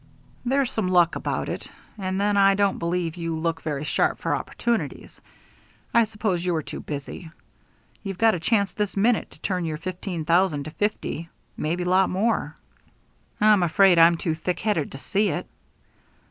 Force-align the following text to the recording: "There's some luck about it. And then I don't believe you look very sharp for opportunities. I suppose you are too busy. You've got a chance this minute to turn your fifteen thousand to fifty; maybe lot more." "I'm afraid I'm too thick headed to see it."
"There's 0.43 0.71
some 0.71 0.87
luck 0.87 1.15
about 1.15 1.47
it. 1.47 1.67
And 1.95 2.19
then 2.19 2.35
I 2.35 2.55
don't 2.55 2.79
believe 2.79 3.15
you 3.17 3.35
look 3.37 3.61
very 3.61 3.83
sharp 3.83 4.17
for 4.17 4.33
opportunities. 4.35 5.21
I 5.93 6.05
suppose 6.05 6.43
you 6.43 6.55
are 6.55 6.63
too 6.63 6.79
busy. 6.79 7.29
You've 8.01 8.17
got 8.17 8.33
a 8.33 8.39
chance 8.39 8.73
this 8.73 8.97
minute 8.97 9.29
to 9.29 9.39
turn 9.41 9.63
your 9.63 9.77
fifteen 9.77 10.25
thousand 10.25 10.63
to 10.63 10.71
fifty; 10.71 11.29
maybe 11.55 11.83
lot 11.83 12.09
more." 12.09 12.55
"I'm 13.39 13.61
afraid 13.61 13.99
I'm 13.99 14.17
too 14.17 14.33
thick 14.33 14.61
headed 14.61 14.91
to 14.93 14.97
see 14.97 15.29
it." 15.29 15.45